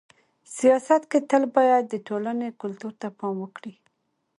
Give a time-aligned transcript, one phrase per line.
[0.57, 3.73] سیاست کي تل باید د ټولني کلتور ته پام وکړي.